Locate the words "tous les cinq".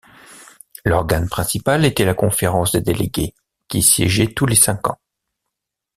4.33-4.89